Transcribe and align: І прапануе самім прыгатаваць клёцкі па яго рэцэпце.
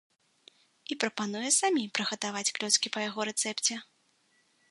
І 0.93 0.95
прапануе 1.03 1.49
самім 1.59 1.91
прыгатаваць 1.99 2.53
клёцкі 2.57 2.87
па 2.97 3.05
яго 3.09 3.21
рэцэпце. 3.31 3.73